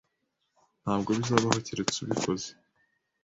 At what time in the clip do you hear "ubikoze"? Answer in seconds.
1.99-2.49